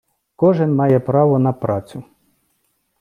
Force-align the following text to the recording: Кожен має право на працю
Кожен 0.35 0.75
має 0.75 0.99
право 0.99 1.39
на 1.39 1.53
працю 1.53 2.03